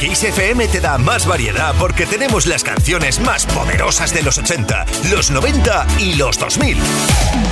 Kiss 0.00 0.24
FM 0.24 0.66
te 0.68 0.80
da 0.80 0.96
más 0.96 1.26
variedad 1.26 1.74
porque 1.78 2.06
tenemos 2.06 2.46
las 2.46 2.64
canciones 2.64 3.20
más 3.20 3.44
poderosas 3.44 4.14
de 4.14 4.22
los 4.22 4.38
80, 4.38 4.86
los 5.10 5.30
90 5.30 5.86
y 5.98 6.14
los 6.14 6.38
2000. 6.38 6.78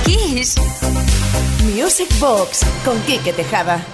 Kiss. 0.03 0.55
Music 1.75 2.09
Box 2.19 2.65
con 2.83 2.99
Kike 3.03 3.33
Tejada. 3.33 3.85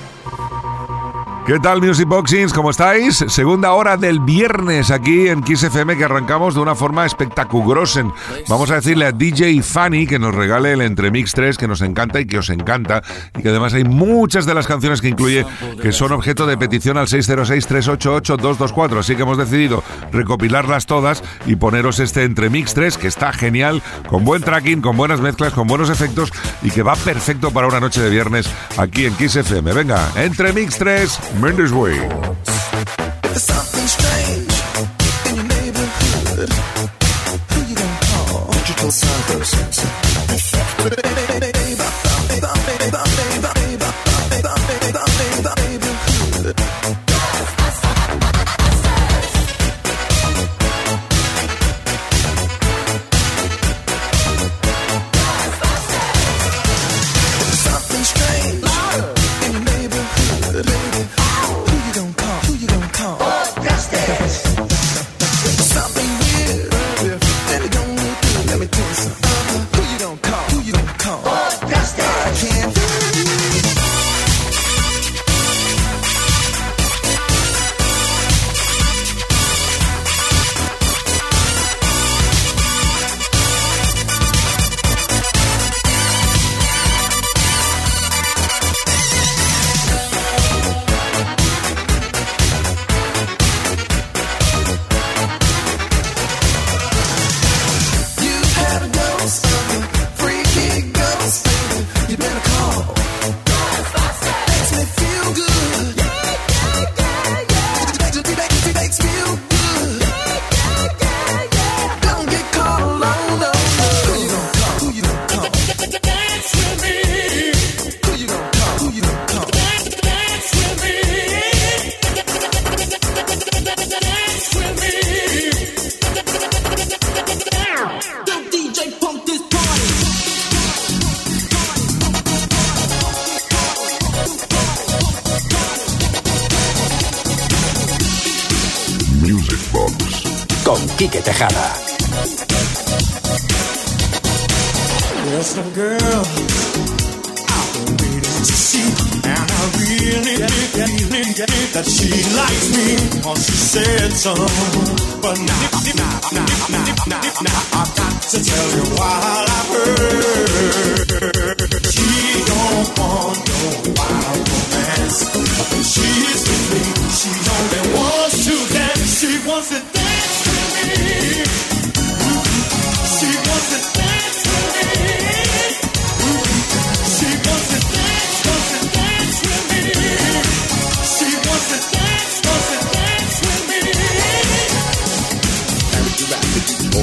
¿Qué 1.46 1.60
tal 1.60 1.79
Music 1.79 2.08
Boxings? 2.08 2.52
¿Cómo 2.52 2.71
estáis? 2.71 3.23
Segunda 3.27 3.73
hora 3.73 3.98
del 3.98 4.20
viernes 4.20 4.89
aquí 4.89 5.27
en 5.27 5.44
Kiss 5.44 5.62
FM 5.62 5.95
que 5.95 6.05
arrancamos 6.05 6.55
de 6.55 6.62
una 6.62 6.73
forma 6.73 7.05
espectaculosa. 7.05 8.04
Vamos 8.48 8.71
a 8.71 8.75
decirle 8.75 9.05
a 9.05 9.12
DJ 9.12 9.62
Fanny 9.62 10.08
que 10.08 10.18
nos 10.18 10.34
regale 10.34 10.73
el 10.73 10.81
Entremix 10.81 11.34
3 11.34 11.55
que 11.59 11.68
nos 11.68 11.81
encanta 11.81 12.20
y 12.20 12.26
que 12.26 12.39
os 12.39 12.50
encanta 12.50 13.04
y 13.38 13.44
que 13.44 13.50
además 13.50 13.76
hay 13.76 13.84
muchas 13.84 14.48
de 14.48 14.55
las 14.55 14.66
canciones 14.66 15.02
que 15.02 15.09
incluye 15.09 15.45
que 15.80 15.91
son 15.91 16.13
objeto 16.13 16.48
de 16.48 16.58
petición 16.58 16.98
al 16.98 17.05
606-388-224. 17.05 18.98
Así 18.98 19.16
que 19.16 19.21
hemos 19.21 19.38
decidido 19.38 19.84
recopilarlas 20.12 20.88
todas 20.88 21.23
y 21.46 21.57
poneros 21.57 21.99
este 21.99 22.23
Entremix 22.23 22.73
3 22.73 22.98
que 22.98 23.07
está 23.07 23.32
genial, 23.32 23.84
con 24.09 24.26
buen 24.26 24.41
tracking, 24.41 24.82
con 24.82 24.98
buenas 24.98 25.21
mezclas, 25.21 25.54
con 25.54 25.68
buenos 25.68 25.91
efectos 25.91 26.32
y 26.63 26.71
que 26.71 26.82
va 26.82 26.96
perfecto 26.96 27.52
para 27.52 27.68
una 27.68 27.80
noche 27.80 28.02
de 28.02 28.09
viernes 28.09 28.49
aquí 28.77 29.05
en 29.05 29.13
Kiss 29.13 29.35
FM. 29.35 29.73
Venga, 29.73 30.09
Entremix 30.16 30.80
3 30.80 31.20
Mendes 31.41 31.73
Way. 31.73 31.98
Something 33.35 33.66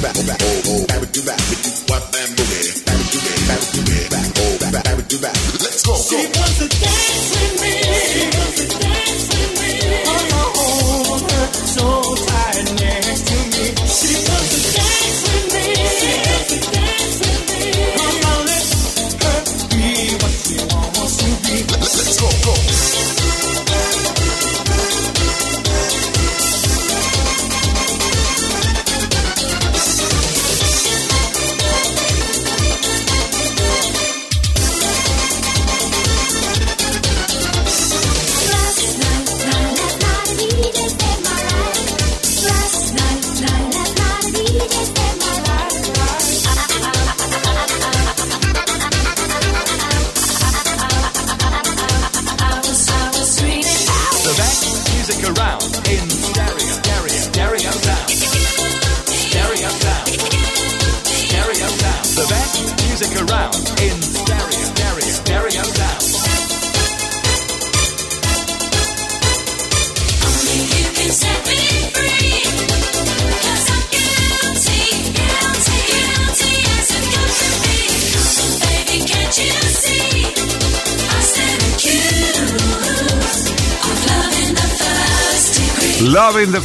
Love 0.03 0.19
in 0.19 0.25
the 0.25 0.33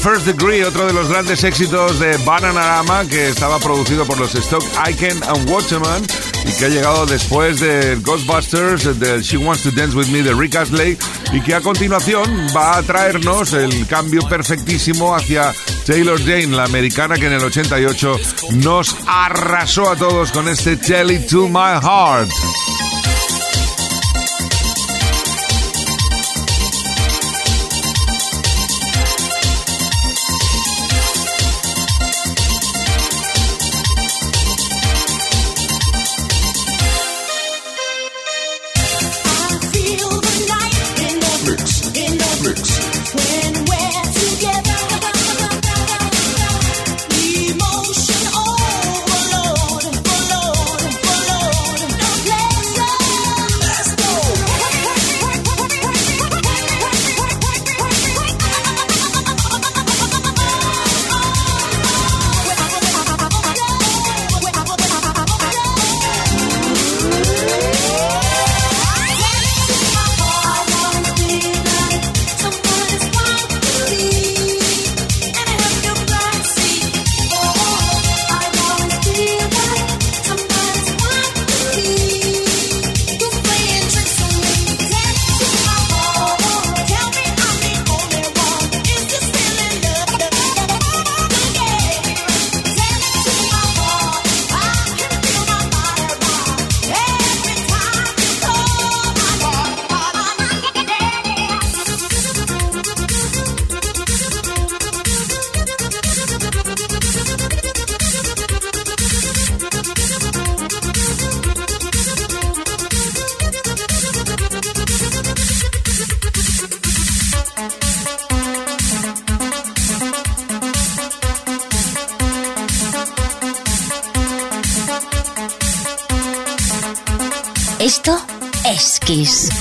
First 0.08 0.25
Degree, 0.25 0.64
otro 0.64 0.87
de 0.87 0.94
los 0.94 1.06
grandes 1.08 1.44
éxitos 1.44 1.99
de 1.99 2.16
Bananarama 2.25 3.05
que 3.05 3.28
estaba 3.28 3.58
producido 3.58 4.06
por 4.06 4.19
los 4.19 4.34
Stock 4.34 4.64
Aiken 4.78 5.22
and 5.22 5.50
Waterman 5.50 6.02
y 6.46 6.52
que 6.52 6.64
ha 6.64 6.69
llegado 6.70 7.05
después 7.05 7.60
de 7.60 7.96
Ghostbusters, 7.96 8.99
del 8.99 9.20
She 9.20 9.37
Wants 9.37 9.64
to 9.64 9.70
Dance 9.70 9.94
with 9.94 10.06
Me 10.06 10.22
de 10.22 10.32
Rick 10.32 10.56
Astley 10.56 10.96
y 11.31 11.43
que 11.43 11.55
a 11.55 11.60
continuación 11.60 12.46
va 12.56 12.78
a 12.78 12.82
traernos 12.82 13.52
el 13.52 13.87
cambio 13.87 14.26
perfectísimo 14.26 15.14
hacia 15.14 15.52
Taylor 15.84 16.19
Jane, 16.19 16.56
la 16.56 16.64
americana 16.64 17.16
que 17.16 17.26
en 17.26 17.34
el 17.34 17.44
88 17.44 18.19
nos 18.54 18.96
arrasó 19.06 19.90
a 19.90 19.96
todos 19.96 20.32
con 20.32 20.49
este 20.49 20.78
Tell 20.78 21.11
It 21.11 21.28
To 21.28 21.49
My 21.49 21.78
Heart. 21.82 22.88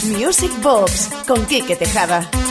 Music 0.03 0.51
Box 0.61 1.07
con 1.25 1.45
Kike 1.45 1.77
Tejada. 1.77 2.46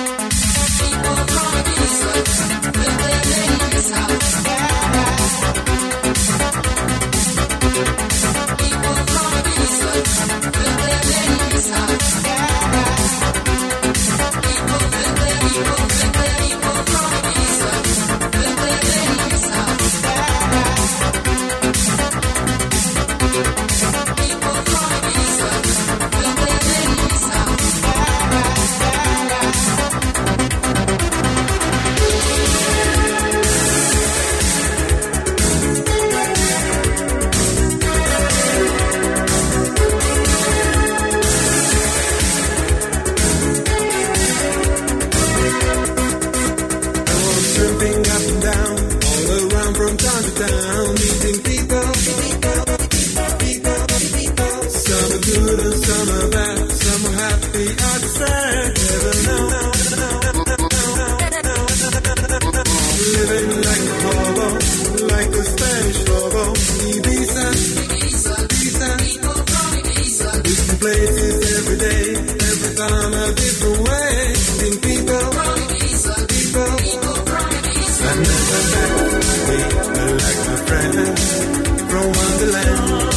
Hola 81.99 83.16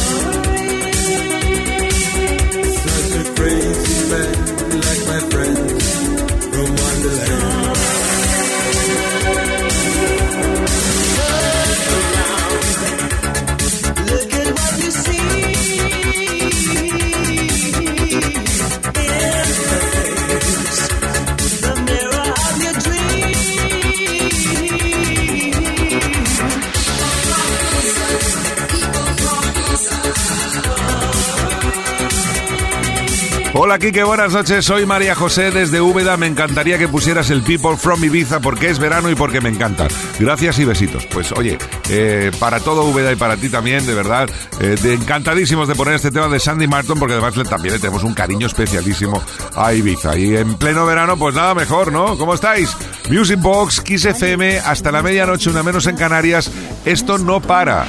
Kike, 33.80 34.04
buenas 34.04 34.34
noches. 34.34 34.66
Soy 34.66 34.84
María 34.84 35.14
José 35.14 35.50
desde 35.50 35.80
Úbeda. 35.80 36.18
Me 36.18 36.26
encantaría 36.26 36.76
que 36.76 36.86
pusieras 36.86 37.30
el 37.30 37.40
People 37.42 37.78
from 37.78 38.04
Ibiza 38.04 38.38
porque 38.38 38.68
es 38.68 38.78
verano 38.78 39.08
y 39.10 39.14
porque 39.14 39.40
me 39.40 39.48
encanta. 39.48 39.88
Gracias 40.18 40.58
y 40.58 40.66
besitos. 40.66 41.06
Pues 41.06 41.32
oye, 41.32 41.56
eh, 41.88 42.30
para 42.38 42.60
todo 42.60 42.84
Úbeda 42.84 43.10
y 43.10 43.16
para 43.16 43.38
ti 43.38 43.48
también, 43.48 43.86
de 43.86 43.94
verdad, 43.94 44.28
eh, 44.60 44.76
encantadísimos 44.84 45.66
de 45.66 45.74
poner 45.74 45.94
este 45.94 46.10
tema 46.10 46.28
de 46.28 46.38
Sandy 46.38 46.66
Martin 46.66 46.98
porque 46.98 47.14
además 47.14 47.32
también 47.48 47.72
le 47.72 47.80
tenemos 47.80 48.04
un 48.04 48.12
cariño 48.12 48.48
especialísimo 48.48 49.22
a 49.56 49.72
Ibiza. 49.72 50.14
Y 50.18 50.36
en 50.36 50.56
pleno 50.56 50.84
verano, 50.84 51.16
pues 51.16 51.34
nada 51.34 51.54
mejor, 51.54 51.90
¿no? 51.90 52.18
¿Cómo 52.18 52.34
estáis? 52.34 52.76
Music 53.08 53.40
Box, 53.40 53.80
Kiss 53.80 54.04
FM, 54.04 54.58
hasta 54.58 54.92
la 54.92 55.02
medianoche, 55.02 55.48
una 55.48 55.62
menos 55.62 55.86
en 55.86 55.96
Canarias. 55.96 56.50
Esto 56.84 57.16
no 57.16 57.40
para. 57.40 57.86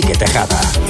Nosotros 0.00 0.78
lo 0.78 0.83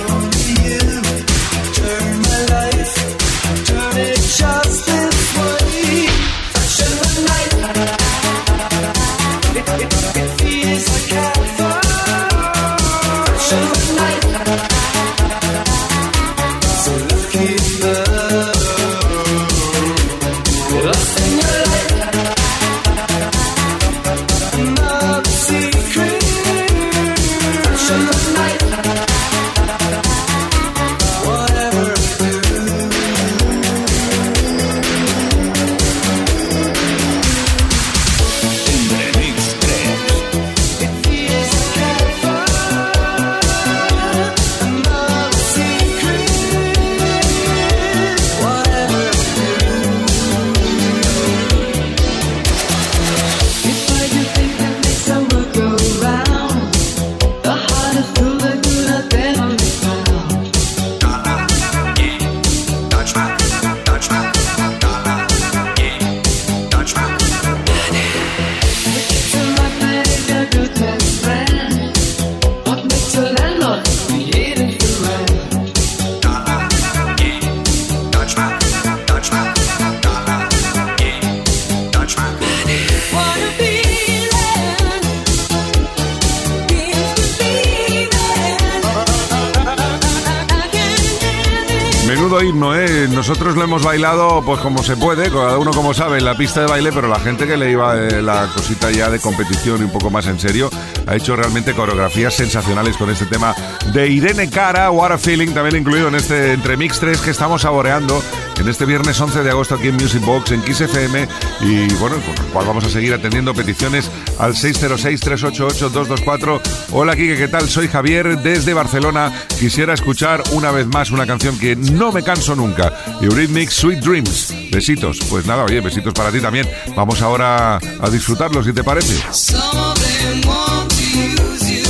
bailado 93.85 94.43
pues 94.45 94.61
como 94.61 94.83
se 94.83 94.97
puede, 94.97 95.31
cada 95.31 95.59
uno 95.59 95.71
como 95.71 95.93
sabe 95.93 96.19
en 96.19 96.25
la 96.25 96.35
pista 96.37 96.61
de 96.61 96.67
baile, 96.67 96.91
pero 96.91 97.07
la 97.07 97.21
gente 97.21 97.47
que 97.47 97.57
le 97.57 97.71
iba 97.71 97.95
eh, 97.97 98.23
la 98.23 98.49
cosita 98.53 98.91
ya 98.91 99.11
de 99.11 99.21
competición 99.21 99.81
y 99.81 99.85
un 99.85 99.93
poco 99.93 100.11
más 100.11 100.26
en 100.26 100.41
serio 100.41 100.71
ha 101.07 101.14
hecho 101.14 101.37
realmente 101.37 101.75
coreografías 101.75 102.33
sensacionales 102.35 102.97
con 102.97 103.11
este 103.11 103.26
tema 103.26 103.55
de 103.93 104.09
Irene 104.09 104.49
Cara, 104.49 104.91
What 104.91 105.12
a 105.12 105.19
Feeling, 105.19 105.53
también 105.53 105.76
incluido 105.76 106.09
en 106.09 106.14
este 106.14 106.55
Entre 106.55 106.79
Mix 106.79 106.99
3 106.99 107.21
que 107.21 107.31
estamos 107.31 107.62
saboreando 107.62 108.23
en 108.64 108.71
este 108.71 108.87
viernes 108.87 109.21
11 109.21 109.42
de 109.42 109.50
agosto 109.50 109.75
aquí 109.75 109.88
en 109.88 109.97
Music 109.97 110.25
Box, 110.25 110.52
en 110.52 110.62
Kiss 110.62 110.80
FM. 110.80 111.28
Y 111.61 111.92
bueno, 111.94 112.16
con 112.16 112.35
el 112.35 112.44
cual 112.50 112.66
vamos 112.66 112.83
a 112.85 112.88
seguir 112.88 113.12
atendiendo 113.12 113.52
peticiones 113.52 114.11
al 114.38 114.54
606-388-224. 114.54 116.62
Hola, 116.92 117.14
Kike, 117.14 117.37
¿qué 117.37 117.49
tal? 117.49 117.68
Soy 117.68 117.88
Javier 117.88 118.38
desde 118.38 118.73
Barcelona. 118.73 119.30
Quisiera 119.61 119.92
escuchar 119.92 120.42
una 120.52 120.71
vez 120.71 120.87
más 120.87 121.11
una 121.11 121.26
canción 121.26 121.59
que 121.59 121.76
no 121.76 122.11
me 122.11 122.23
canso 122.23 122.56
nunca: 122.56 122.90
Eurythmics 123.21 123.75
Sweet 123.75 123.99
Dreams. 123.99 124.54
Besitos. 124.73 125.18
Pues 125.28 125.44
nada, 125.44 125.64
oye, 125.64 125.83
besitos 125.83 126.14
para 126.14 126.33
ti 126.33 126.40
también. 126.40 126.66
Vamos 126.97 127.21
ahora 127.21 127.76
a 127.76 128.11
disfrutarlo, 128.11 128.64
si 128.64 128.73
te 128.73 128.83
parece. 128.83 129.14
Some 129.30 129.78
of 129.78 130.00
them 130.00 130.40
want 130.49 130.90
use 130.94 131.71
you. 131.71 131.85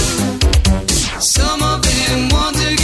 Some 1.21 1.62
of 1.62 1.83
them 1.83 2.33
want 2.33 2.57
to 2.57 2.84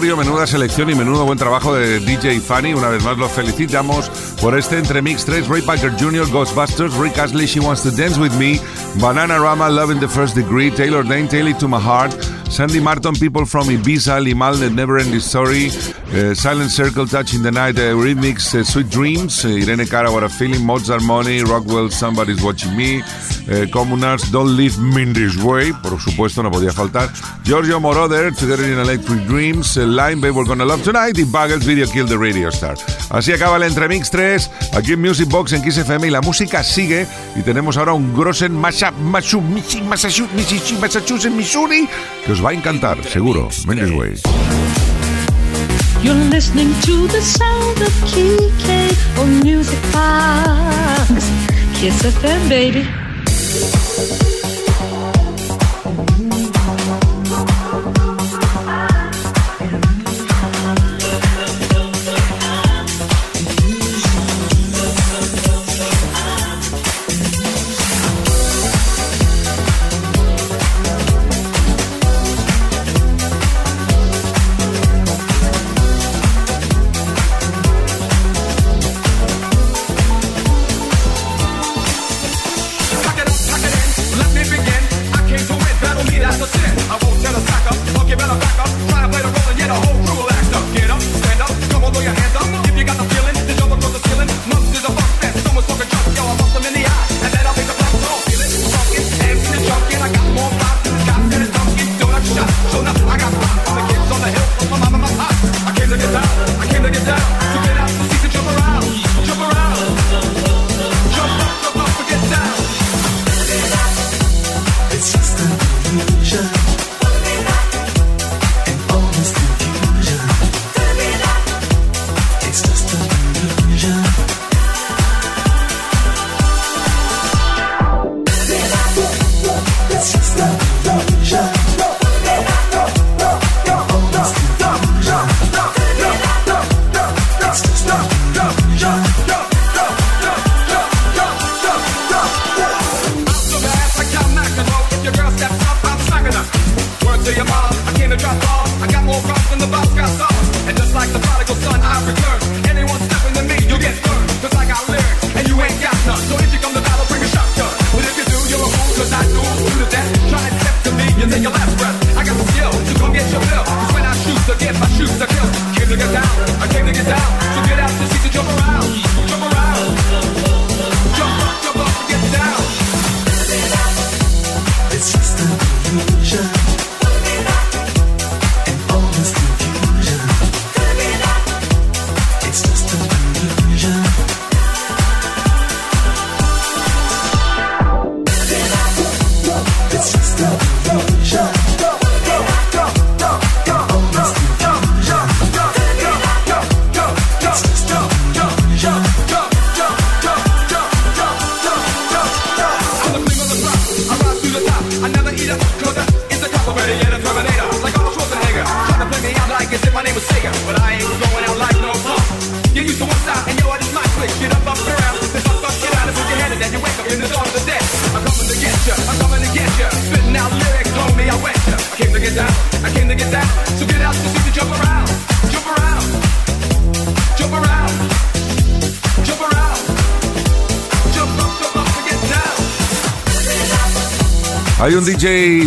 menuda 0.00 0.46
selección 0.46 0.88
y 0.90 0.94
menudo 0.94 1.24
buen 1.24 1.38
trabajo 1.38 1.74
de 1.74 1.98
DJ 1.98 2.40
Fanny. 2.40 2.72
Una 2.72 2.88
vez 2.88 3.02
más 3.02 3.18
los 3.18 3.32
felicitamos 3.32 4.08
por 4.40 4.56
este 4.56 4.78
entremix 4.78 5.24
3. 5.24 5.48
Ray 5.48 5.62
Parker 5.62 5.92
Jr., 5.98 6.30
Ghostbusters, 6.30 6.94
Rick 6.96 7.18
Astley, 7.18 7.46
She 7.46 7.58
Wants 7.58 7.82
to 7.82 7.90
Dance 7.90 8.18
With 8.18 8.32
Me, 8.34 8.60
Banana 9.00 9.40
Rama, 9.40 9.68
Love 9.68 9.90
in 9.90 9.98
the 9.98 10.06
First 10.06 10.36
Degree, 10.36 10.70
Taylor 10.70 11.02
Dane, 11.02 11.26
Taylor 11.26 11.52
to 11.58 11.66
My 11.66 11.80
Heart, 11.80 12.14
Sandy 12.50 12.80
Martin, 12.80 13.14
People 13.14 13.44
from 13.44 13.68
Ibiza, 13.68 14.20
Limal, 14.24 14.58
The 14.58 14.70
Never 14.70 14.98
Ending 14.98 15.20
Story, 15.20 15.68
uh, 15.68 16.34
Silent 16.34 16.70
Circle, 16.70 17.06
Touching 17.06 17.42
the 17.42 17.50
Night, 17.52 17.76
uh, 17.78 17.94
Remix, 17.94 18.54
uh, 18.54 18.64
Sweet 18.64 18.88
Dreams, 18.88 19.44
uh, 19.44 19.48
Irene 19.48 19.86
Cara, 19.86 20.10
What 20.10 20.24
a 20.24 20.28
Feeling, 20.28 20.64
Mozart 20.64 21.02
Money, 21.02 21.42
Rockwell, 21.42 21.90
Somebody's 21.90 22.42
Watching 22.42 22.74
Me, 22.76 23.02
Communards, 23.70 24.30
Don't 24.32 24.56
Leave 24.56 24.78
Me 24.78 25.04
This 25.12 25.36
Way, 25.36 25.72
por 25.82 26.00
supuesto, 26.00 26.42
no 26.42 26.50
podía 26.50 26.72
faltar, 26.72 27.10
Giorgio 27.44 27.78
Moroder, 27.80 28.34
Together 28.34 28.64
in 28.64 28.78
Electric 28.78 29.26
Dreams, 29.26 29.76
Line, 29.76 30.20
Babe, 30.20 30.32
We're 30.34 30.46
Gonna 30.48 30.64
Love 30.64 30.82
Tonight 30.82 31.18
y 31.18 31.24
Buggles 31.24 31.64
Video 31.64 31.86
Kill 31.86 32.06
the 32.06 32.16
Radio 32.16 32.48
Star. 32.48 32.76
Así 33.10 33.32
acaba 33.32 33.56
el 33.56 33.62
Entremix 33.64 34.10
3, 34.10 34.50
aquí 34.72 34.94
en 34.94 35.00
Music 35.00 35.28
Box 35.28 35.52
en 35.52 35.62
Kiss 35.62 35.76
FM 35.78 36.08
y 36.08 36.10
la 36.10 36.20
música 36.22 36.64
sigue 36.64 37.06
y 37.36 37.42
tenemos 37.42 37.76
ahora 37.76 37.92
un 37.92 38.14
Grossen 38.14 38.54
Massachusetts, 38.54 39.42
Missouri 41.30 41.88
que 42.26 42.32
va 42.40 42.50
a 42.50 42.54
encantar, 42.54 43.02
seguro. 43.04 43.48
Mendes 43.66 43.90
Way. 43.90 44.14
You're 46.02 46.14
listening 46.30 46.72
to 46.82 47.08
the 47.08 47.20
sound 47.20 47.80
of 47.80 47.92
KK 48.04 49.18
on 49.18 49.40
Music 49.40 49.78
Box. 49.92 51.30
Kiss 51.74 52.02
FM, 52.02 52.48
baby. 52.48 54.37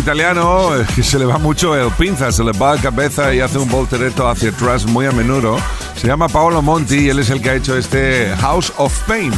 Italiano 0.02 0.76
eh, 0.76 0.84
que 0.94 1.02
se 1.02 1.18
le 1.18 1.24
va 1.24 1.38
mucho 1.38 1.74
el 1.76 1.90
pinza, 1.92 2.30
se 2.32 2.42
le 2.44 2.52
va 2.52 2.74
la 2.74 2.80
cabeza 2.82 3.32
y 3.32 3.40
hace 3.40 3.58
un 3.58 3.70
voltereto 3.70 4.28
hacia 4.28 4.50
atrás 4.50 4.84
muy 4.86 5.06
a 5.06 5.12
menudo. 5.12 5.56
Se 5.96 6.06
llama 6.08 6.28
Paolo 6.28 6.60
Monti 6.62 6.96
y 7.06 7.08
él 7.10 7.20
es 7.20 7.30
el 7.30 7.40
que 7.40 7.50
ha 7.50 7.54
hecho 7.54 7.76
este 7.76 8.34
House 8.40 8.72
of 8.76 8.92
Pain. 9.06 9.32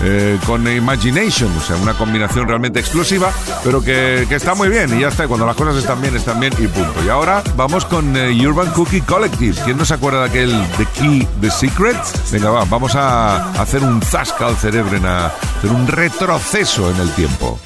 eh, 0.00 0.38
con 0.46 0.64
Imagination, 0.70 1.50
o 1.56 1.60
sea, 1.60 1.74
una 1.76 1.92
combinación 1.92 2.46
realmente 2.46 2.78
explosiva, 2.78 3.32
pero 3.64 3.82
que, 3.82 4.26
que 4.28 4.36
está 4.36 4.54
muy 4.54 4.68
bien 4.68 4.96
y 4.96 5.00
ya 5.00 5.08
está. 5.08 5.26
Cuando 5.26 5.44
las 5.44 5.56
cosas 5.56 5.74
están 5.76 6.00
bien, 6.00 6.14
están 6.14 6.38
bien 6.38 6.52
y 6.58 6.68
punto. 6.68 6.94
Y 7.04 7.08
ahora 7.08 7.42
vamos 7.56 7.84
con 7.84 8.16
eh, 8.16 8.30
Urban 8.46 8.70
Cookie 8.74 9.00
Collective. 9.00 9.56
¿Quién 9.64 9.76
no 9.76 9.84
se 9.84 9.94
acuerda 9.94 10.20
de 10.22 10.28
aquel 10.28 10.66
The 10.76 10.86
Key, 11.00 11.26
The 11.40 11.50
Secret? 11.50 11.96
Venga, 12.30 12.50
va, 12.50 12.64
vamos 12.64 12.94
a 12.94 13.50
hacer 13.60 13.82
un 13.82 14.00
zasca 14.00 14.46
al 14.46 14.56
cerebro, 14.56 14.96
en 14.96 15.04
a- 15.06 15.26
hacer 15.58 15.70
un 15.70 15.86
retroceso 15.88 16.90
en 16.92 17.00
el 17.00 17.10
tiempo. 17.14 17.58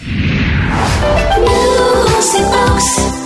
Music 2.22 2.42
Box. 2.52 3.21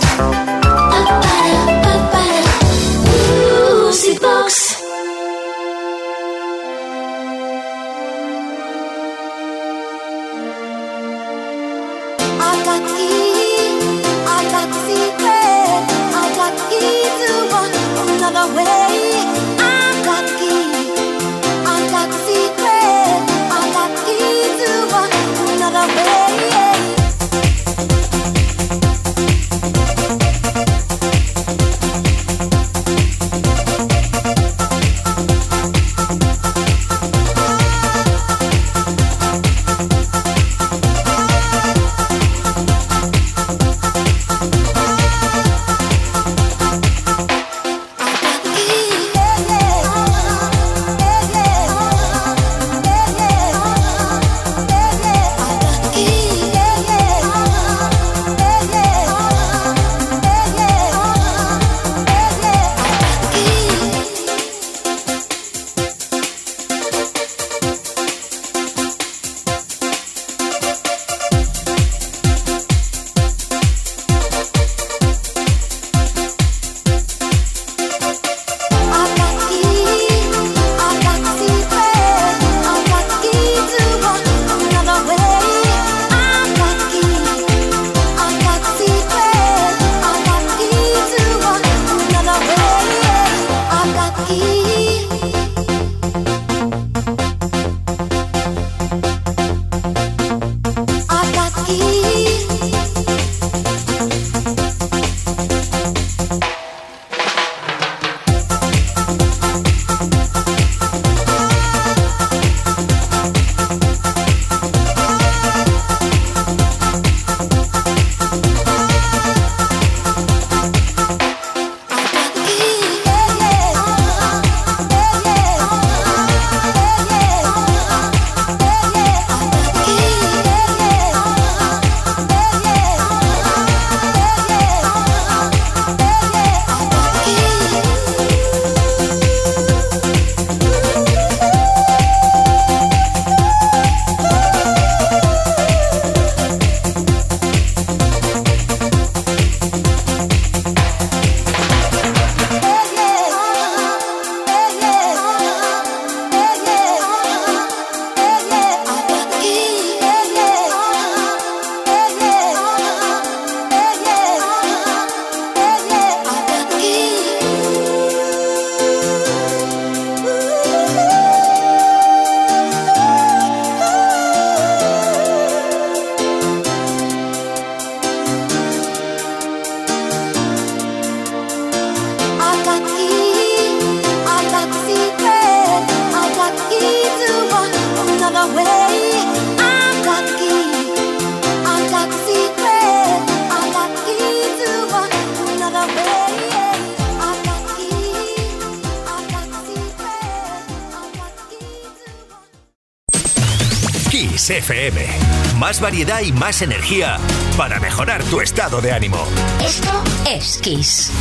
Más 205.77 205.91
variedad 205.91 206.21
y 206.21 206.31
más 206.31 206.63
energía 206.63 207.19
para 207.55 207.79
mejorar 207.79 208.23
tu 208.23 208.41
estado 208.41 208.81
de 208.81 208.91
ánimo. 208.91 209.27
Esto 209.63 210.03
es 210.27 210.57
Kiss. 210.57 211.11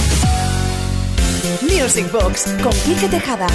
Music 1.61 2.11
Box 2.11 2.55
con 2.63 2.73
Quique 2.73 3.07
Tejada. 3.07 3.49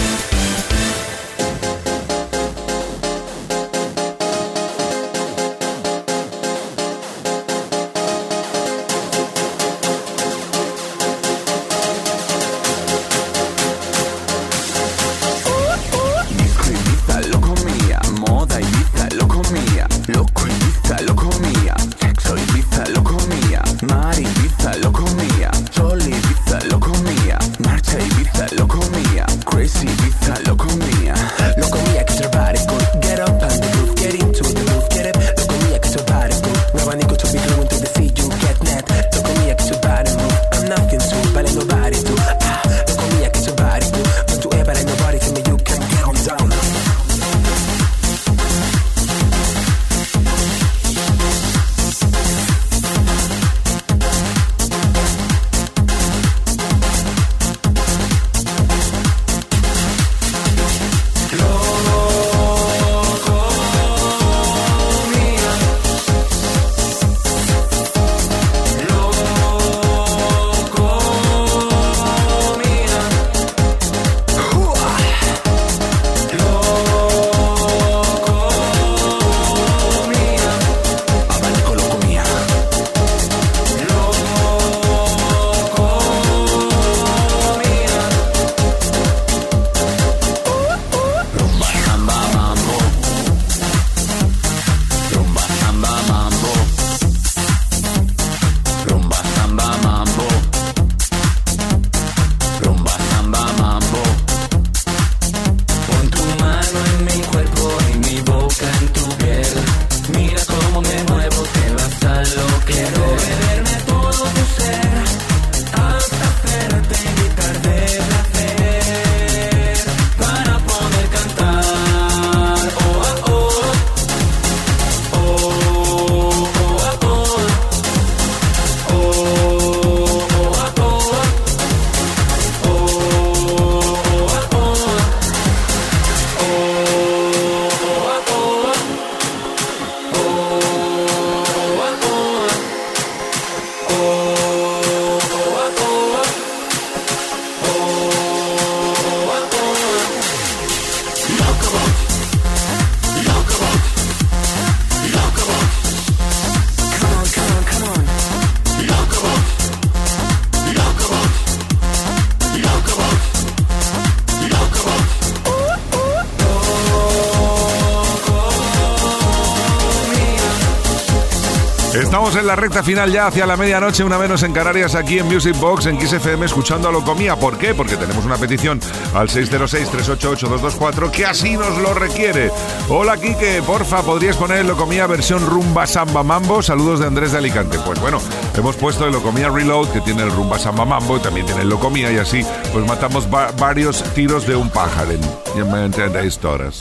Recta 172.71 172.83
final 172.83 173.11
ya 173.11 173.27
hacia 173.27 173.45
la 173.45 173.57
medianoche, 173.57 174.01
una 174.01 174.17
menos 174.17 174.43
en 174.43 174.53
Canarias, 174.53 174.95
aquí 174.95 175.19
en 175.19 175.25
Music 175.25 175.57
Box, 175.59 175.87
en 175.87 175.99
XFM, 175.99 176.45
escuchando 176.45 176.87
a 176.87 176.91
Locomía. 176.93 177.35
¿Por 177.35 177.57
qué? 177.57 177.73
Porque 177.73 177.97
tenemos 177.97 178.23
una 178.23 178.37
petición 178.37 178.79
al 179.13 179.27
606-388-224 179.27 181.11
que 181.11 181.25
así 181.25 181.57
nos 181.57 181.77
lo 181.79 181.93
requiere. 181.93 182.49
Hola, 182.87 183.17
Quique, 183.17 183.61
porfa, 183.67 184.03
¿podrías 184.03 184.37
poner 184.37 184.63
Locomía 184.63 185.05
versión 185.05 185.45
rumba 185.45 185.85
samba 185.85 186.23
mambo? 186.23 186.61
Saludos 186.61 187.01
de 187.01 187.07
Andrés 187.07 187.33
de 187.33 187.39
Alicante. 187.39 187.77
Pues 187.85 187.99
bueno, 187.99 188.21
hemos 188.55 188.77
puesto 188.77 189.05
el 189.05 189.11
Locomía 189.11 189.49
Reload, 189.49 189.89
que 189.89 189.99
tiene 189.99 190.23
el 190.23 190.31
rumba 190.31 190.57
samba 190.57 190.85
mambo, 190.85 191.17
y 191.17 191.19
también 191.19 191.45
tiene 191.45 191.63
el 191.63 191.69
Locomía, 191.69 192.09
y 192.09 192.19
así 192.19 192.45
pues 192.71 192.85
matamos 192.87 193.27
va- 193.27 193.51
varios 193.59 194.01
tiros 194.13 194.47
de 194.47 194.55
un 194.55 194.69
pájaro. 194.69 195.11
Ya 195.57 195.65
me 195.65 195.83
entendéis 195.87 196.37
todas. 196.37 196.77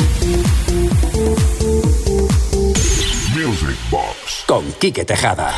Music 3.34 3.76
Box. 3.90 4.44
Con 4.46 4.70
Quique 4.78 5.04
Tejada. 5.04 5.52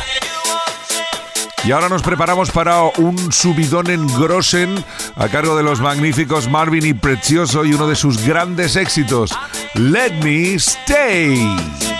Y 1.65 1.71
ahora 1.71 1.87
nos 1.87 2.01
preparamos 2.01 2.51
para 2.51 2.83
un 2.83 3.31
subidón 3.31 3.89
en 3.89 4.05
Grossen 4.07 4.83
a 5.15 5.29
cargo 5.29 5.55
de 5.55 5.63
los 5.63 5.79
magníficos 5.79 6.49
Marvin 6.49 6.85
y 6.85 6.93
Precioso 6.93 7.63
y 7.63 7.73
uno 7.73 7.87
de 7.87 7.95
sus 7.95 8.25
grandes 8.25 8.75
éxitos, 8.75 9.31
Let 9.75 10.11
Me 10.21 10.55
Stay. 10.55 11.92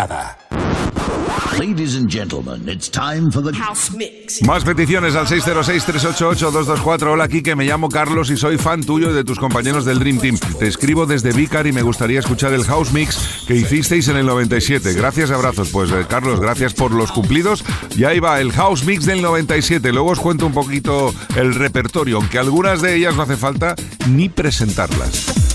Tejada. 0.00 0.36
Ladies 1.58 1.96
and 1.96 2.08
gentlemen, 2.08 2.66
it's 2.68 2.88
time 2.88 3.30
for 3.30 3.42
the 3.42 3.52
House 3.52 3.90
Mix. 3.94 4.40
Más 4.46 4.64
peticiones 4.64 5.14
al 5.14 5.26
606-388-224. 5.26 7.12
Hola, 7.12 7.28
Kike, 7.28 7.54
me 7.54 7.66
llamo 7.66 7.90
Carlos 7.90 8.30
y 8.30 8.38
soy 8.38 8.56
fan 8.56 8.82
tuyo 8.82 9.10
y 9.10 9.12
de 9.12 9.24
tus 9.24 9.38
compañeros 9.38 9.84
del 9.84 9.98
Dream 9.98 10.18
Team. 10.18 10.38
Te 10.58 10.66
escribo 10.66 11.04
desde 11.04 11.32
Vicar 11.32 11.66
y 11.66 11.72
me 11.72 11.82
gustaría 11.82 12.20
escuchar 12.20 12.54
el 12.54 12.64
House 12.64 12.92
Mix 12.92 13.44
que 13.46 13.56
hicisteis 13.56 14.08
en 14.08 14.16
el 14.16 14.26
97. 14.26 14.94
Gracias, 14.94 15.30
abrazos. 15.30 15.68
Pues, 15.68 15.90
eh, 15.90 16.06
Carlos, 16.08 16.40
gracias 16.40 16.72
por 16.72 16.92
los 16.92 17.12
cumplidos. 17.12 17.62
Y 17.94 18.04
ahí 18.04 18.20
va, 18.20 18.40
el 18.40 18.52
House 18.52 18.84
Mix 18.84 19.04
del 19.04 19.20
97. 19.20 19.92
Luego 19.92 20.12
os 20.12 20.20
cuento 20.20 20.46
un 20.46 20.52
poquito 20.52 21.12
el 21.36 21.54
repertorio, 21.54 22.16
aunque 22.16 22.38
algunas 22.38 22.80
de 22.80 22.96
ellas 22.96 23.16
no 23.16 23.22
hace 23.22 23.36
falta 23.36 23.74
ni 24.08 24.30
presentarlas. 24.30 25.49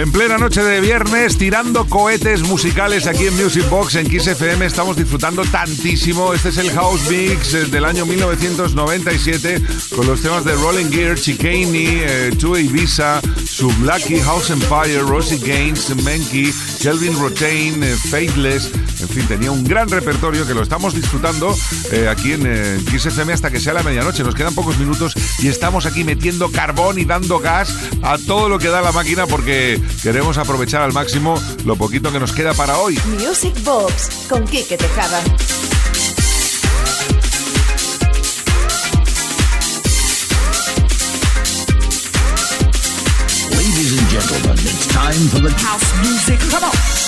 En 0.00 0.10
plena 0.12 0.38
noche 0.38 0.62
de 0.62 0.80
viernes, 0.80 1.36
tirando 1.36 1.84
cohetes 1.84 2.40
musicales 2.40 3.06
aquí 3.06 3.26
en 3.26 3.36
Music 3.36 3.68
Box 3.68 3.96
en 3.96 4.08
Kiss 4.08 4.28
FM, 4.28 4.64
estamos 4.64 4.96
disfrutando 4.96 5.42
tantísimo. 5.44 6.32
Este 6.32 6.48
es 6.48 6.56
el 6.56 6.70
House 6.70 7.02
Mix 7.10 7.52
eh, 7.52 7.66
del 7.66 7.84
año 7.84 8.06
1997 8.06 9.60
con 9.94 10.06
los 10.06 10.22
temas 10.22 10.46
de 10.46 10.54
Rolling 10.54 10.90
Gear, 10.90 11.18
Chicane, 11.18 11.70
eh, 11.74 12.30
Two 12.38 12.56
Ibiza, 12.56 13.20
Sublaki, 13.44 14.20
House 14.20 14.48
Empire, 14.48 15.00
Rosie 15.00 15.36
Gaines, 15.36 15.94
Menky, 16.02 16.50
Kelvin 16.80 17.14
Rotain, 17.18 17.84
eh, 17.84 17.94
Faithless. 17.94 18.70
En 19.10 19.16
fin, 19.16 19.26
tenía 19.26 19.50
un 19.50 19.64
gran 19.64 19.88
repertorio 19.88 20.46
que 20.46 20.54
lo 20.54 20.62
estamos 20.62 20.94
disfrutando 20.94 21.52
eh, 21.90 22.06
aquí 22.08 22.32
en 22.32 22.42
eh, 22.46 22.78
Kiss 22.88 23.06
FM 23.06 23.32
hasta 23.32 23.50
que 23.50 23.58
sea 23.58 23.72
la 23.72 23.82
medianoche. 23.82 24.22
Nos 24.22 24.36
quedan 24.36 24.54
pocos 24.54 24.78
minutos 24.78 25.14
y 25.40 25.48
estamos 25.48 25.84
aquí 25.84 26.04
metiendo 26.04 26.52
carbón 26.52 26.96
y 26.96 27.04
dando 27.04 27.40
gas 27.40 27.74
a 28.02 28.18
todo 28.18 28.48
lo 28.48 28.60
que 28.60 28.68
da 28.68 28.82
la 28.82 28.92
máquina 28.92 29.26
porque 29.26 29.82
queremos 30.04 30.38
aprovechar 30.38 30.82
al 30.82 30.92
máximo 30.92 31.42
lo 31.64 31.74
poquito 31.74 32.12
que 32.12 32.20
nos 32.20 32.30
queda 32.30 32.54
para 32.54 32.78
hoy. 32.78 33.00
Music 33.18 33.52
Box 33.64 34.26
con 34.28 34.44
Quique 34.44 34.76
Tejada. 34.76 35.20
Ladies 43.50 43.98
and 43.98 44.08
gentlemen, 44.08 44.52
it's 44.52 44.86
time 44.86 45.28
for 45.30 45.40
the 45.40 45.50
house 45.50 45.98
music. 46.00 46.38
Come 46.48 46.62
on. 46.62 46.99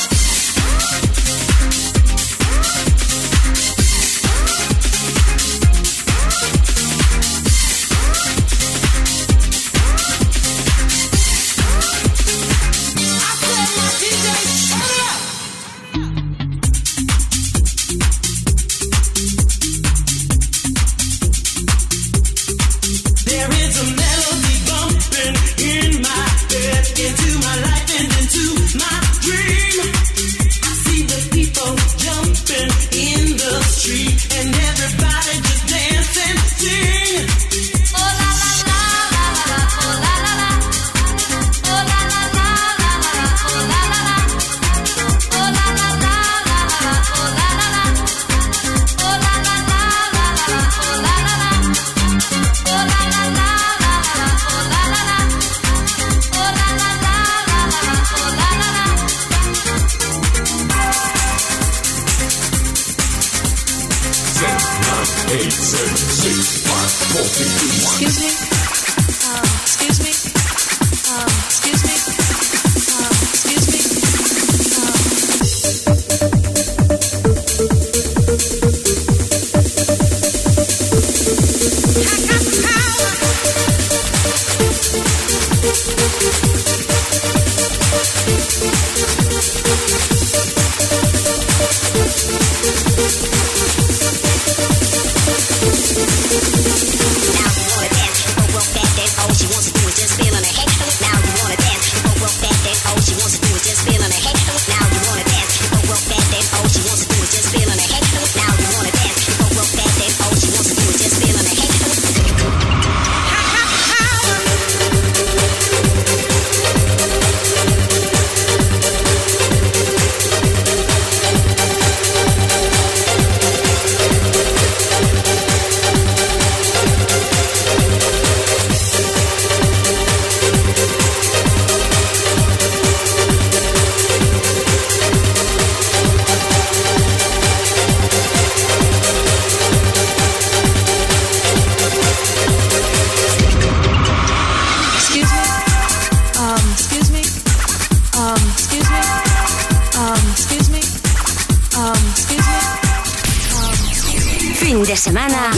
De 154.93 154.97
semana. 154.99 155.51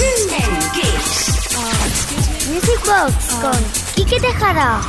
Music 2.48 2.80
Box 2.86 3.34
con 3.40 3.64
Quique 3.96 4.20
Tejada. 4.20 4.80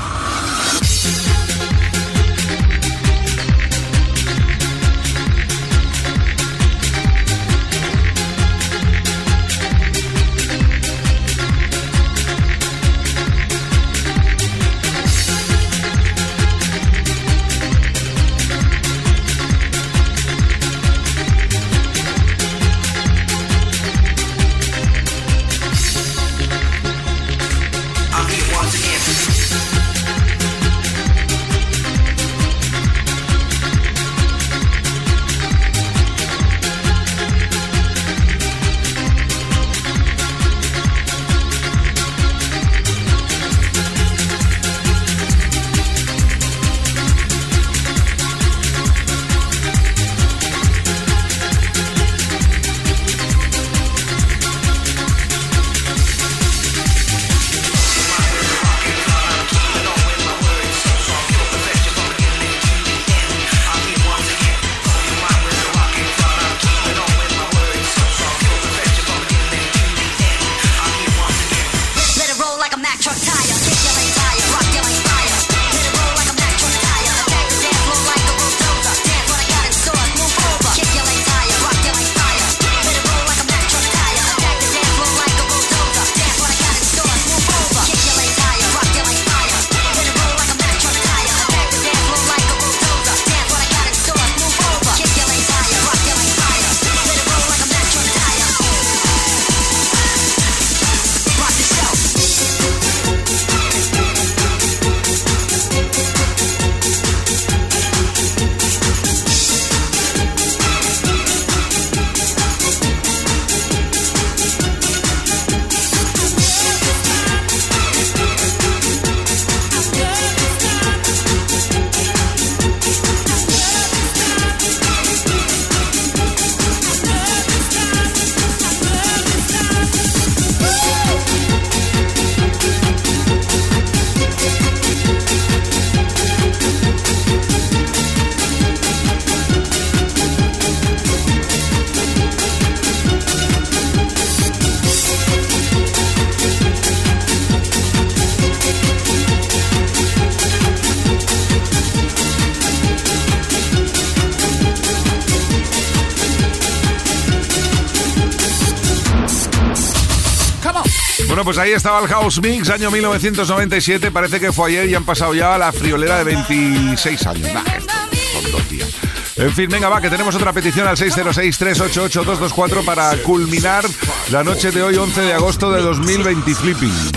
Pues 161.46 161.58
ahí 161.60 161.72
estaba 161.74 162.00
el 162.00 162.08
House 162.08 162.42
Mix, 162.42 162.70
año 162.72 162.90
1997. 162.90 164.12
Parece 164.12 164.40
que 164.40 164.52
fue 164.52 164.70
ayer 164.72 164.90
y 164.90 164.96
han 164.96 165.06
pasado 165.06 165.36
ya 165.36 165.58
la 165.60 165.72
friolera 165.72 166.18
de 166.18 166.24
26 166.24 167.28
años. 167.28 167.54
Nah, 167.54 167.62
esto 167.78 167.94
son 168.34 168.52
dos 168.52 168.70
días. 168.70 168.90
En 169.38 169.54
fin, 169.54 169.70
venga, 169.70 169.88
va, 169.88 170.02
que 170.02 170.10
tenemos 170.10 170.34
otra 170.34 170.52
petición 170.52 170.88
al 170.88 170.98
606-388-224 170.98 172.84
para 172.84 173.16
culminar 173.18 173.86
la 174.32 174.44
noche 174.44 174.72
de 174.72 174.82
hoy, 174.82 174.96
11 174.96 175.22
de 175.22 175.34
agosto 175.34 175.72
de 175.72 175.82
2020. 175.82 176.56
Flipping. 176.56 177.12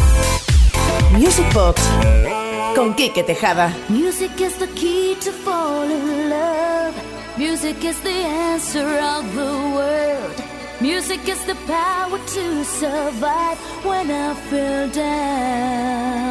Music 1.12 1.51
Box 1.55 1.81
con 2.76 2.95
Quique 2.95 3.22
Tejada. 3.22 3.74
Music 3.89 4.31
is 4.41 4.55
the 4.59 4.68
key 4.74 5.16
to 5.24 5.33
fall 5.33 5.91
in 5.91 6.29
love. 6.29 6.95
Music 7.39 7.83
is 7.83 7.99
the 8.03 8.11
answer 8.11 8.87
of 8.87 9.24
the 9.35 9.53
world. 9.74 10.47
Music 10.81 11.29
is 11.29 11.45
the 11.45 11.57
power 11.66 12.18
to 12.18 12.64
survive 12.64 13.59
when 13.85 14.09
I 14.12 14.35
feel 14.49 14.89
down. 14.91 16.29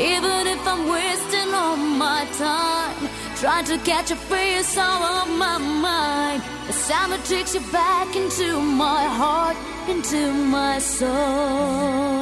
Even 0.00 0.46
if 0.46 0.66
I'm 0.66 0.88
wasting 0.88 1.52
all 1.52 1.76
my 1.76 2.26
time 2.38 3.10
trying 3.36 3.66
to 3.66 3.76
catch 3.78 4.10
a 4.12 4.16
face 4.16 4.78
out 4.78 5.02
of 5.22 5.28
my 5.36 5.58
mind. 5.58 6.42
The 6.68 6.72
sound 6.72 7.12
that 7.12 7.22
takes 7.26 7.54
you 7.54 7.60
back 7.70 8.16
into 8.16 8.58
my 8.58 9.04
heart, 9.04 9.58
into 9.90 10.32
my 10.32 10.78
soul. 10.78 12.21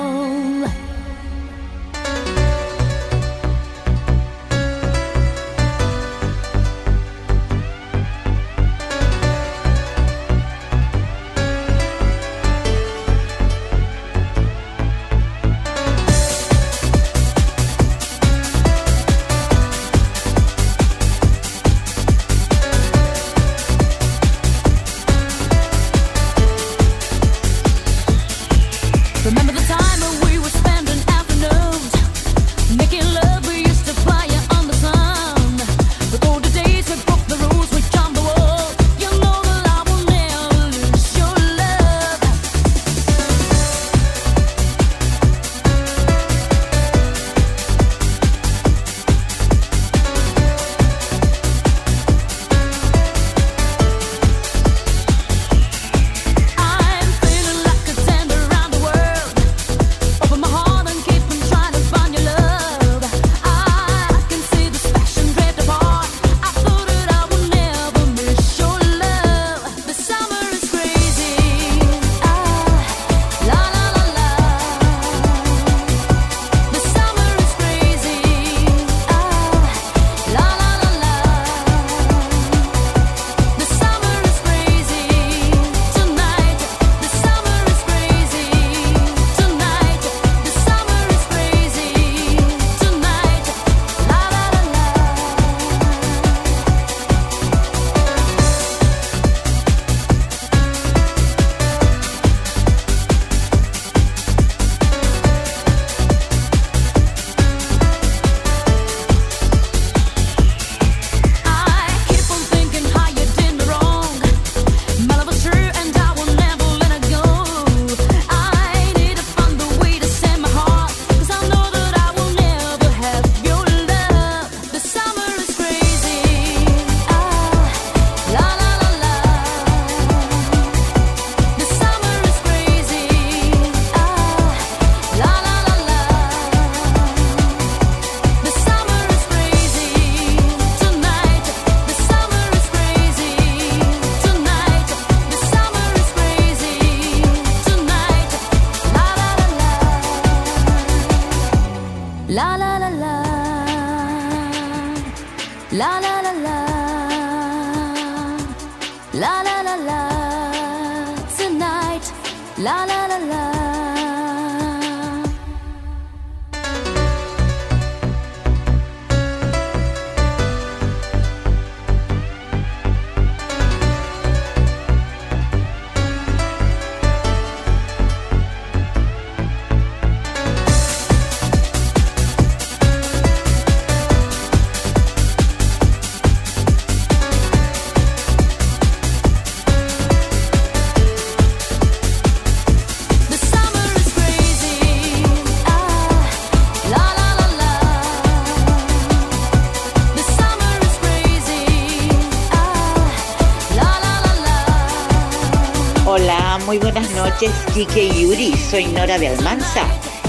Noches, 207.31 207.53
Kike 207.75 208.05
y 208.05 208.23
Yuri. 208.23 208.57
Soy 208.57 208.87
Nora 208.87 209.19
de 209.19 209.29
Almanza 209.29 209.83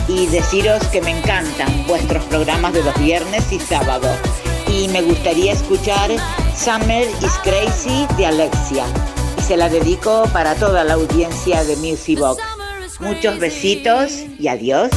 y 0.07 0.27
deciros 0.27 0.85
que 0.87 1.01
me 1.01 1.17
encantan 1.17 1.85
vuestros 1.87 2.23
programas 2.25 2.73
de 2.73 2.83
los 2.83 2.97
viernes 2.99 3.51
y 3.51 3.59
sábado. 3.59 4.09
Y 4.67 4.87
me 4.89 5.01
gustaría 5.01 5.53
escuchar 5.53 6.09
Summer 6.55 7.07
is 7.21 7.33
Crazy 7.43 8.07
de 8.17 8.25
Alexia. 8.25 8.85
Y 9.37 9.41
se 9.41 9.57
la 9.57 9.69
dedico 9.69 10.23
para 10.33 10.55
toda 10.55 10.83
la 10.83 10.93
audiencia 10.93 11.63
de 11.63 11.75
Music 11.77 12.19
Box. 12.19 12.41
Muchos 12.99 13.39
besitos 13.39 14.11
y 14.39 14.47
adiós. 14.47 14.89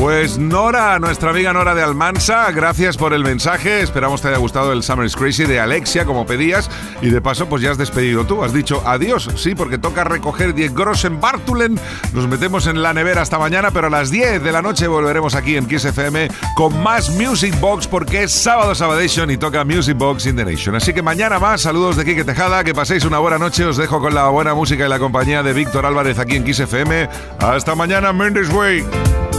Pues 0.00 0.38
Nora, 0.38 0.98
nuestra 0.98 1.28
amiga 1.28 1.52
Nora 1.52 1.74
de 1.74 1.82
Almansa, 1.82 2.50
gracias 2.52 2.96
por 2.96 3.12
el 3.12 3.22
mensaje. 3.22 3.82
Esperamos 3.82 4.22
te 4.22 4.28
haya 4.28 4.38
gustado 4.38 4.72
el 4.72 4.82
Summer 4.82 5.10
Crazy 5.10 5.44
de 5.44 5.60
Alexia, 5.60 6.06
como 6.06 6.24
pedías. 6.24 6.70
Y 7.02 7.10
de 7.10 7.20
paso, 7.20 7.50
pues 7.50 7.60
ya 7.60 7.70
has 7.70 7.76
despedido 7.76 8.24
tú. 8.24 8.42
Has 8.42 8.54
dicho 8.54 8.82
adiós, 8.86 9.28
sí, 9.36 9.54
porque 9.54 9.76
toca 9.76 10.02
recoger 10.04 10.54
10 10.54 10.72
Grossen 10.74 11.20
Bartulen. 11.20 11.78
Nos 12.14 12.26
metemos 12.28 12.66
en 12.66 12.80
la 12.80 12.94
nevera 12.94 13.20
hasta 13.20 13.38
mañana, 13.38 13.72
pero 13.72 13.88
a 13.88 13.90
las 13.90 14.10
10 14.10 14.42
de 14.42 14.52
la 14.52 14.62
noche 14.62 14.86
volveremos 14.86 15.34
aquí 15.34 15.58
en 15.58 15.66
Kiss 15.66 15.84
FM 15.84 16.28
con 16.56 16.82
más 16.82 17.10
Music 17.10 17.54
Box, 17.60 17.86
porque 17.86 18.22
es 18.22 18.32
sábado 18.32 18.74
Sabadation 18.74 19.30
y 19.30 19.36
toca 19.36 19.66
Music 19.66 19.98
Box 19.98 20.24
in 20.24 20.34
the 20.34 20.46
Nation. 20.46 20.74
Así 20.76 20.94
que 20.94 21.02
mañana 21.02 21.38
más, 21.38 21.60
saludos 21.60 21.96
de 21.96 22.06
Quique 22.06 22.24
Tejada, 22.24 22.64
que 22.64 22.72
paséis 22.72 23.04
una 23.04 23.18
buena 23.18 23.36
noche. 23.36 23.66
Os 23.66 23.76
dejo 23.76 24.00
con 24.00 24.14
la 24.14 24.30
buena 24.30 24.54
música 24.54 24.86
y 24.86 24.88
la 24.88 24.98
compañía 24.98 25.42
de 25.42 25.52
Víctor 25.52 25.84
Álvarez 25.84 26.18
aquí 26.18 26.36
en 26.36 26.44
Kiss 26.44 26.60
FM. 26.60 27.06
Hasta 27.38 27.74
mañana, 27.74 28.14
Mendes 28.14 28.48
Way. 28.48 29.29